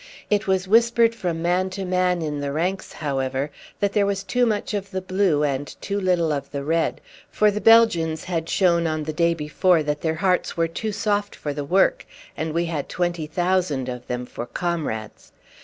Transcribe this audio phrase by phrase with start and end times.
[0.31, 4.47] It was whispered from man to man in the ranks, however, that there was too
[4.47, 8.87] much of the blue and too little of the red; for the Belgians had shown
[8.87, 12.65] on the day before that their hearts were too soft for the work, and we
[12.65, 15.33] had twenty thousand of them for comrades.